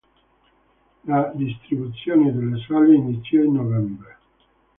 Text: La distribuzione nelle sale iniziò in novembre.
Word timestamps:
La 1.03 1.31
distribuzione 1.35 2.31
nelle 2.31 2.59
sale 2.67 2.95
iniziò 2.95 3.43
in 3.43 3.53
novembre. 3.53 4.17